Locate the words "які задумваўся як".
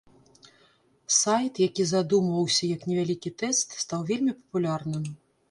1.65-2.81